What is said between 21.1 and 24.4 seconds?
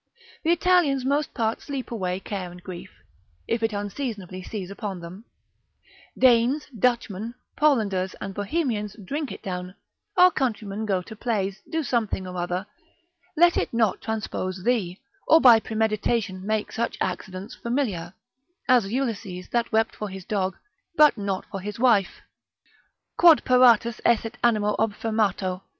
not for his wife, quod paratus esset